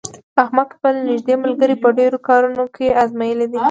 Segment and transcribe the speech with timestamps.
[0.43, 3.59] احمد خپل نېږدې ملګري په ډېرو کارونو کې ازمېیلي دي.